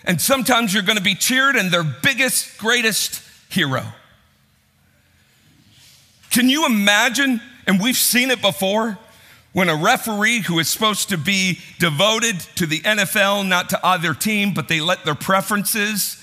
[0.05, 3.85] and sometimes you're gonna be cheered and their biggest, greatest hero.
[6.31, 7.41] Can you imagine?
[7.67, 8.99] And we've seen it before
[9.55, 14.13] when a referee who is supposed to be devoted to the NFL, not to either
[14.13, 16.21] team, but they let their preferences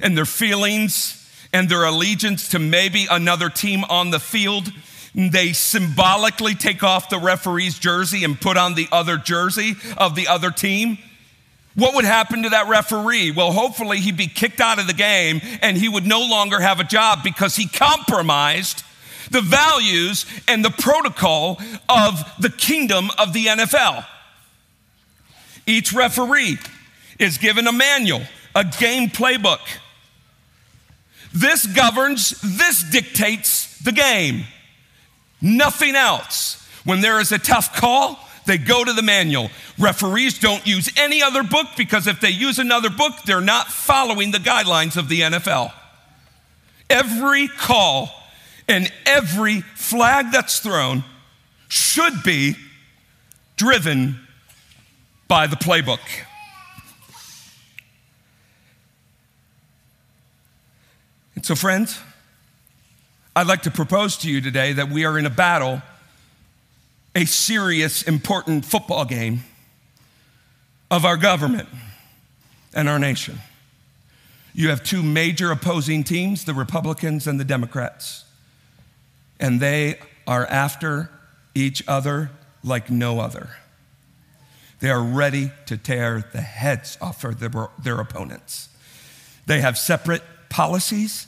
[0.00, 1.20] and their feelings
[1.52, 4.72] and their allegiance to maybe another team on the field,
[5.14, 10.26] they symbolically take off the referee's jersey and put on the other jersey of the
[10.26, 10.98] other team.
[11.74, 13.32] What would happen to that referee?
[13.32, 16.80] Well, hopefully he'd be kicked out of the game and he would no longer have
[16.80, 18.82] a job because he compromised
[19.30, 24.06] the values and the protocol of the kingdom of the NFL.
[25.66, 26.58] Each referee
[27.18, 28.22] is given a manual,
[28.54, 29.60] a game playbook.
[31.32, 34.44] This governs, this dictates the game.
[35.40, 36.60] Nothing else.
[36.84, 39.50] When there is a tough call, they go to the manual.
[39.78, 44.30] Referees don't use any other book because if they use another book, they're not following
[44.30, 45.72] the guidelines of the NFL.
[46.90, 48.10] Every call
[48.68, 51.04] and every flag that's thrown
[51.68, 52.56] should be
[53.56, 54.18] driven
[55.28, 56.00] by the playbook.
[61.34, 61.98] And so, friends,
[63.36, 65.82] I'd like to propose to you today that we are in a battle,
[67.14, 69.42] a serious, important football game
[70.90, 71.68] of our government
[72.72, 73.40] and our nation.
[74.54, 78.23] You have two major opposing teams, the Republicans and the Democrats
[79.44, 81.10] and they are after
[81.54, 82.30] each other
[82.62, 83.50] like no other.
[84.80, 88.70] They are ready to tear the heads off of their, their opponents.
[89.44, 91.26] They have separate policies,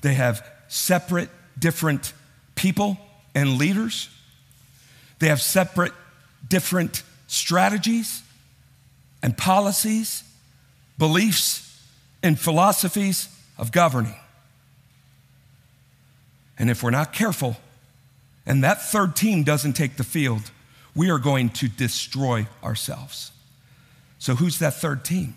[0.00, 2.12] they have separate, different
[2.56, 2.98] people
[3.36, 4.08] and leaders,
[5.20, 5.92] they have separate,
[6.48, 8.20] different strategies
[9.22, 10.24] and policies
[10.98, 11.86] beliefs
[12.20, 14.16] and philosophies of governing.
[16.58, 17.56] And if we're not careful,
[18.44, 20.50] and that third team doesn't take the field,
[20.94, 23.30] we are going to destroy ourselves.
[24.18, 25.36] So, who's that third team?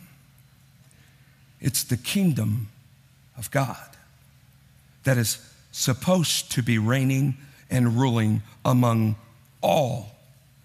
[1.60, 2.70] It's the kingdom
[3.38, 3.78] of God
[5.04, 5.38] that is
[5.72, 7.38] supposed to be reigning
[7.70, 9.16] and ruling among
[9.62, 10.16] all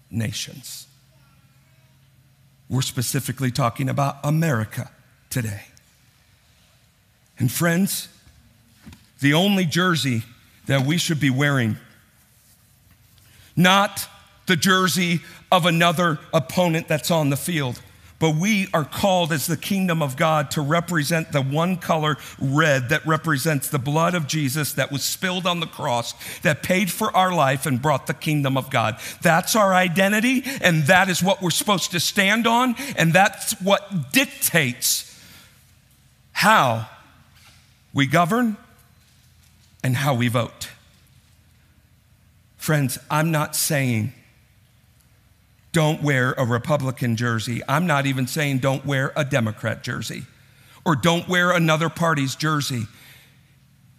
[0.09, 0.87] nations.
[2.69, 4.89] We're specifically talking about America
[5.29, 5.65] today.
[7.39, 8.09] And friends,
[9.19, 10.23] the only jersey
[10.67, 11.77] that we should be wearing,
[13.55, 14.07] not
[14.45, 17.81] the jersey of another opponent that's on the field,
[18.19, 22.89] but we are called as the kingdom of God to represent the one color red
[22.89, 27.15] that represents the blood of Jesus that was spilled on the cross, that paid for
[27.15, 28.97] our life and brought the kingdom of God.
[29.21, 34.11] That's our identity, and that is what we're supposed to stand on, and that's what
[34.11, 35.03] dictates
[36.31, 36.87] how
[37.93, 38.57] we govern
[39.83, 40.69] and how we vote.
[42.57, 44.13] Friends, I'm not saying
[45.71, 47.61] don't wear a Republican jersey.
[47.67, 50.23] I'm not even saying don't wear a Democrat jersey
[50.83, 52.87] or don't wear another party's jersey.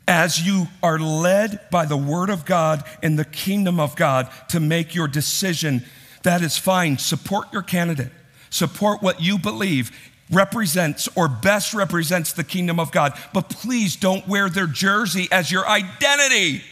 [0.07, 4.59] As you are led by the Word of God and the kingdom of God to
[4.59, 5.85] make your decision,
[6.23, 6.99] that is fine.
[6.99, 8.11] Support your candidate,
[8.51, 9.93] support what you believe
[10.31, 13.19] represents or best represents the kingdom of God.
[13.33, 16.63] But please don't wear their jersey as your identity.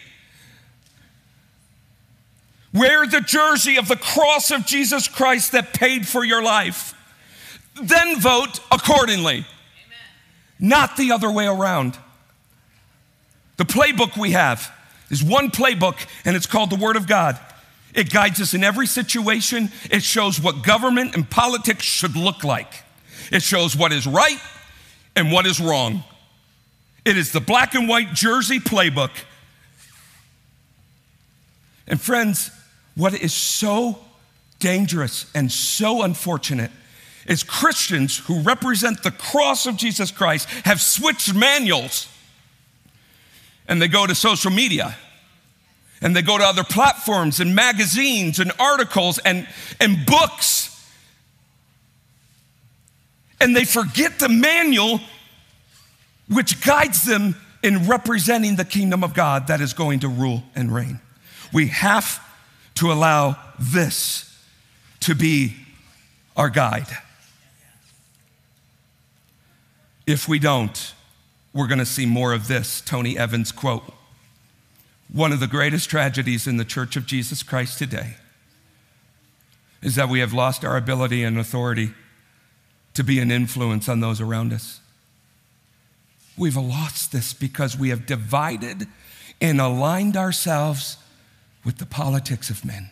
[2.73, 6.95] Wear the jersey of the cross of Jesus Christ that paid for your life.
[7.81, 9.47] Then vote accordingly, Amen.
[10.61, 11.99] not the other way around.
[13.57, 14.71] The playbook we have
[15.11, 17.39] is one playbook, and it's called the Word of God.
[17.95, 19.71] It guides us in every situation.
[19.91, 22.85] It shows what government and politics should look like.
[23.33, 24.41] It shows what is right
[25.15, 26.05] and what is wrong.
[27.05, 29.11] It is the black and white jersey playbook.
[31.87, 32.51] And friends,
[32.95, 33.99] what is so
[34.59, 36.71] dangerous and so unfortunate
[37.27, 42.09] is Christians who represent the cross of Jesus Christ have switched manuals
[43.69, 44.97] and they go to social media
[46.01, 49.47] and they go to other platforms and magazines and articles and,
[49.81, 50.76] and books
[53.41, 55.01] and they forget the manual
[56.29, 60.75] which guides them in representing the kingdom of God that is going to rule and
[60.75, 61.01] reign.
[61.53, 62.21] We have
[62.77, 64.23] to allow this
[65.01, 65.55] to be
[66.37, 66.89] our guide.
[70.07, 70.95] If we don't,
[71.53, 73.83] we're going to see more of this Tony Evans quote.
[75.13, 78.17] One of the greatest tragedies in the Church of Jesus Christ today
[79.83, 81.93] is that we have lost our ability and authority
[82.97, 84.81] to be an influence on those around us.
[86.37, 88.87] We've lost this because we have divided
[89.41, 90.99] and aligned ourselves
[91.65, 92.91] with the politics of men.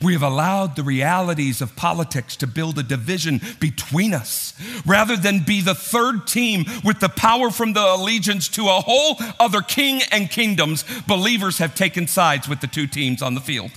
[0.00, 4.54] We have allowed the realities of politics to build a division between us
[4.86, 9.16] rather than be the third team with the power from the allegiance to a whole
[9.38, 10.84] other king and kingdoms.
[11.06, 13.72] Believers have taken sides with the two teams on the field.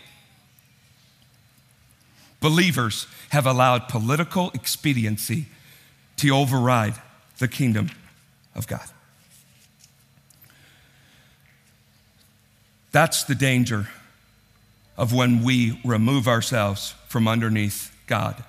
[2.45, 5.47] Believers have allowed political expediency
[6.17, 6.93] to override
[7.39, 7.89] the kingdom
[8.53, 8.87] of God.
[12.91, 13.89] That's the danger
[14.95, 18.43] of when we remove ourselves from underneath God.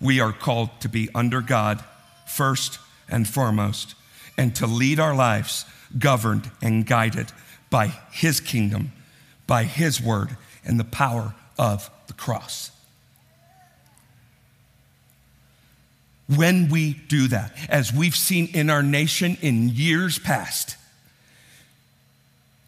[0.00, 1.84] We are called to be under God
[2.26, 3.94] first and foremost,
[4.38, 5.66] and to lead our lives
[5.98, 7.32] governed and guided
[7.68, 8.92] by His kingdom,
[9.46, 12.71] by His word, and the power of the cross.
[16.36, 20.76] When we do that, as we've seen in our nation in years past,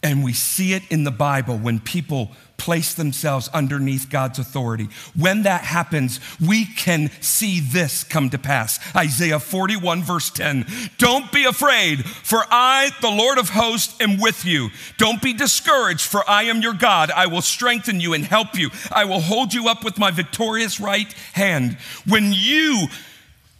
[0.02, 4.88] and we see it in the Bible when people place themselves underneath God's authority.
[5.16, 8.78] When that happens, we can see this come to pass.
[8.94, 10.66] Isaiah 41, verse 10.
[10.98, 14.68] Don't be afraid, for I, the Lord of hosts, am with you.
[14.98, 17.10] Don't be discouraged, for I am your God.
[17.10, 18.70] I will strengthen you and help you.
[18.92, 21.78] I will hold you up with my victorious right hand.
[22.06, 22.88] When you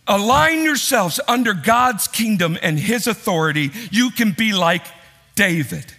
[0.06, 4.84] align yourselves under God's kingdom and his authority, you can be like
[5.34, 5.94] David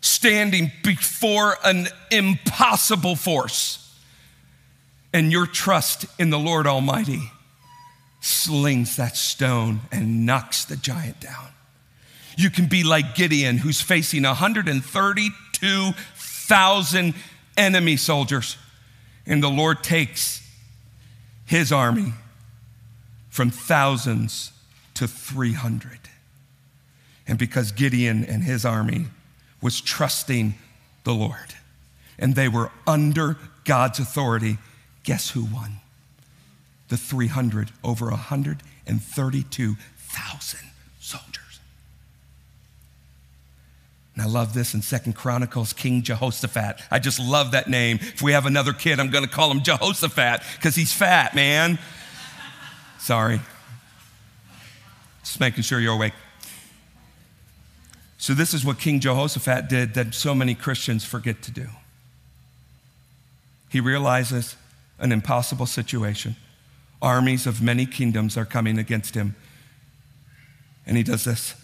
[0.00, 3.84] standing before an impossible force.
[5.12, 7.32] And your trust in the Lord Almighty
[8.20, 11.48] slings that stone and knocks the giant down.
[12.36, 17.14] You can be like Gideon, who's facing 132,000
[17.56, 18.58] enemy soldiers,
[19.26, 20.46] and the Lord takes
[21.46, 22.12] his army
[23.38, 24.52] from thousands
[24.94, 26.00] to 300.
[27.28, 29.04] And because Gideon and his army
[29.62, 30.54] was trusting
[31.04, 31.54] the Lord
[32.18, 34.58] and they were under God's authority,
[35.04, 35.74] guess who won?
[36.88, 40.60] The 300 over 132,000
[40.98, 41.60] soldiers.
[44.16, 46.80] And I love this in Second Chronicles, King Jehoshaphat.
[46.90, 48.00] I just love that name.
[48.02, 51.78] If we have another kid, I'm going to call him Jehoshaphat because he's fat, man.
[52.98, 53.40] Sorry.
[55.22, 56.14] Just making sure you're awake.
[58.18, 61.66] So, this is what King Jehoshaphat did that so many Christians forget to do.
[63.68, 64.56] He realizes
[64.98, 66.36] an impossible situation.
[67.00, 69.36] Armies of many kingdoms are coming against him.
[70.86, 71.54] And he does this.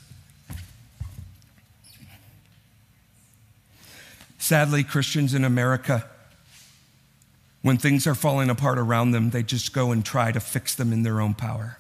[4.38, 6.04] Sadly, Christians in America,
[7.64, 10.92] when things are falling apart around them, they just go and try to fix them
[10.92, 11.78] in their own power.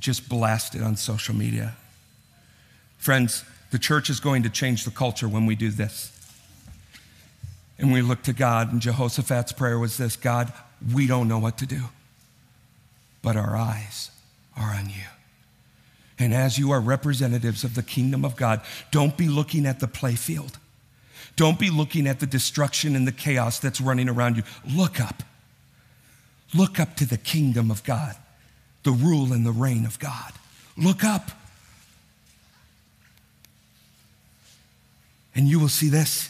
[0.00, 1.76] Just blast it on social media.
[2.98, 6.10] Friends, the church is going to change the culture when we do this.
[7.78, 10.52] And we look to God, and Jehoshaphat's prayer was this God,
[10.92, 11.82] we don't know what to do,
[13.22, 14.10] but our eyes
[14.56, 15.06] are on you.
[16.18, 18.60] And as you are representatives of the kingdom of God,
[18.90, 20.56] don't be looking at the playfield.
[21.36, 24.42] Don't be looking at the destruction and the chaos that's running around you.
[24.68, 25.22] Look up.
[26.54, 28.14] Look up to the kingdom of God,
[28.84, 30.32] the rule and the reign of God.
[30.76, 31.30] Look up.
[35.34, 36.28] And you will see this,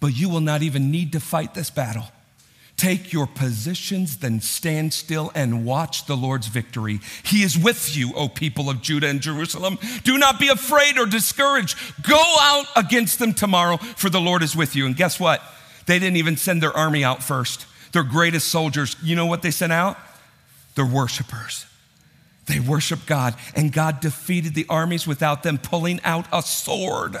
[0.00, 2.06] but you will not even need to fight this battle
[2.80, 7.00] Take your positions, then stand still and watch the Lord's victory.
[7.22, 9.78] He is with you, O people of Judah and Jerusalem.
[10.02, 11.76] Do not be afraid or discouraged.
[12.02, 14.86] Go out against them tomorrow, for the Lord is with you.
[14.86, 15.42] And guess what?
[15.84, 17.66] They didn't even send their army out first.
[17.92, 19.98] Their greatest soldiers, you know what they sent out?
[20.74, 21.66] Their worshipers.
[22.46, 27.18] They worship God, and God defeated the armies without them pulling out a sword.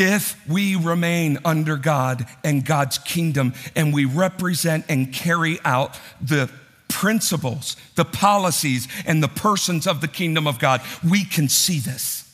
[0.00, 6.50] If we remain under God and God's kingdom and we represent and carry out the
[6.88, 12.26] principles, the policies, and the persons of the kingdom of God, we can see this.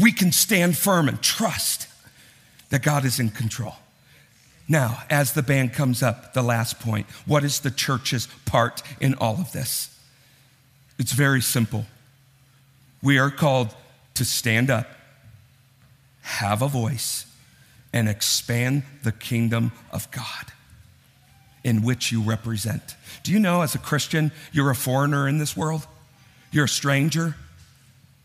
[0.00, 1.86] We can stand firm and trust
[2.70, 3.76] that God is in control.
[4.68, 9.14] Now, as the band comes up, the last point what is the church's part in
[9.14, 9.96] all of this?
[10.98, 11.86] It's very simple.
[13.00, 13.72] We are called
[14.14, 14.88] to stand up
[16.26, 17.24] have a voice,
[17.92, 20.52] and expand the kingdom of God
[21.62, 22.96] in which you represent.
[23.22, 25.86] Do you know, as a Christian, you're a foreigner in this world?
[26.50, 27.36] You're a stranger?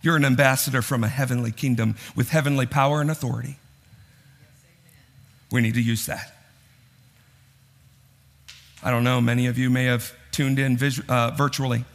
[0.02, 3.58] You're an ambassador from a heavenly kingdom with heavenly power and authority.
[5.52, 6.36] We need to use that.
[8.84, 11.86] I don't know, many of you may have tuned in uh, virtually.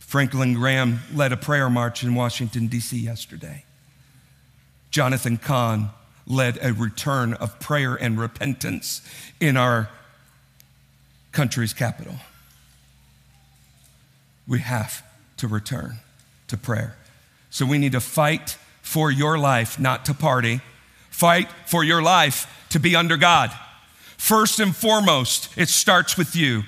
[0.00, 2.98] Franklin Graham led a prayer march in Washington, D.C.
[2.98, 3.65] yesterday.
[4.96, 5.90] Jonathan Cahn
[6.26, 9.02] led a return of prayer and repentance
[9.38, 9.90] in our
[11.32, 12.14] country's capital.
[14.48, 15.02] We have
[15.36, 15.98] to return
[16.48, 16.96] to prayer.
[17.50, 20.62] So we need to fight for your life, not to party.
[21.10, 23.50] Fight for your life to be under God.
[24.16, 26.62] First and foremost, it starts with you.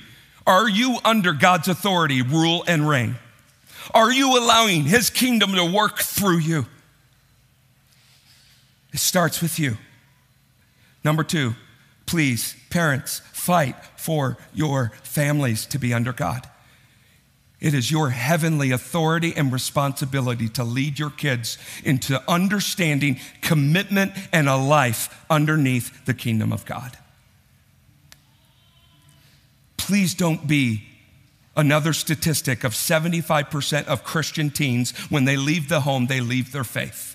[0.47, 3.16] Are you under God's authority, rule, and reign?
[3.95, 6.66] Are you allowing His kingdom to work through you?
[8.99, 9.77] It starts with you.
[11.05, 11.55] Number two,
[12.05, 16.49] please, parents, fight for your families to be under God.
[17.61, 24.49] It is your heavenly authority and responsibility to lead your kids into understanding, commitment, and
[24.49, 26.99] a life underneath the kingdom of God.
[29.77, 30.83] Please don't be
[31.57, 36.65] another statistic of 75% of Christian teens, when they leave the home, they leave their
[36.65, 37.15] faith.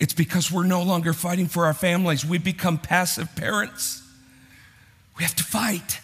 [0.00, 2.24] It's because we're no longer fighting for our families.
[2.24, 4.02] We become passive parents.
[5.16, 6.00] We have to fight.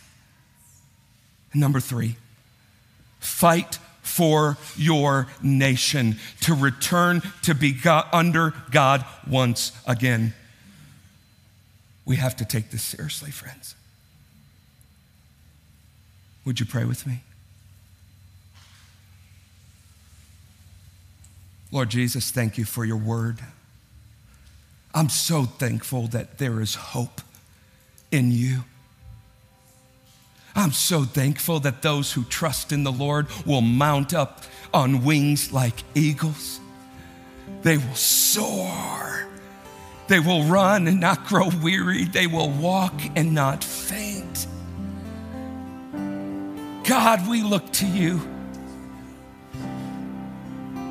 [1.52, 2.16] And number three,
[3.20, 10.34] fight for your nation to return to be God, under God once again.
[12.04, 13.74] We have to take this seriously, friends.
[16.44, 17.20] Would you pray with me?
[21.72, 23.40] Lord Jesus, thank you for your word.
[24.94, 27.20] I'm so thankful that there is hope
[28.12, 28.60] in you.
[30.54, 34.42] I'm so thankful that those who trust in the Lord will mount up
[34.72, 36.60] on wings like eagles.
[37.62, 39.26] They will soar.
[40.06, 42.04] They will run and not grow weary.
[42.04, 44.46] They will walk and not faint.
[46.84, 48.20] God, we look to you.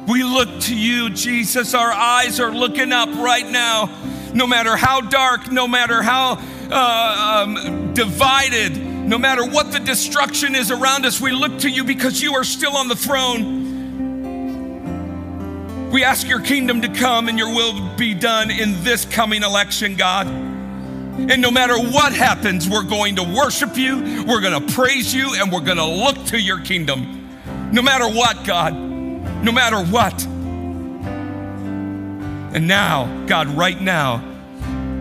[0.07, 1.73] We look to you, Jesus.
[1.73, 3.89] Our eyes are looking up right now.
[4.33, 10.55] No matter how dark, no matter how uh, um, divided, no matter what the destruction
[10.55, 13.61] is around us, we look to you because you are still on the throne.
[15.91, 19.95] We ask your kingdom to come and your will be done in this coming election,
[19.95, 20.27] God.
[20.27, 25.35] And no matter what happens, we're going to worship you, we're going to praise you,
[25.35, 27.29] and we're going to look to your kingdom.
[27.71, 28.73] No matter what, God,
[29.43, 30.25] no matter what.
[32.55, 34.23] And now, God, right now,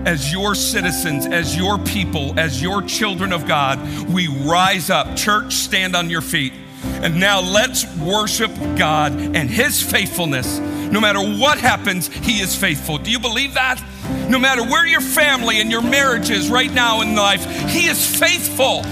[0.05, 3.79] as your citizens, as your people, as your children of God,
[4.09, 5.17] we rise up.
[5.17, 6.53] Church, stand on your feet.
[6.85, 10.59] And now let's worship God and His faithfulness.
[10.59, 12.99] No matter what happens, He is faithful.
[12.99, 13.81] Do you believe that?
[14.29, 18.19] No matter where your family and your marriage is right now in life, He is
[18.19, 18.83] faithful.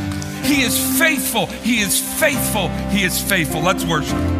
[0.43, 1.47] He is faithful.
[1.47, 2.69] He is faithful.
[2.89, 3.61] He is faithful.
[3.61, 4.40] Let's worship.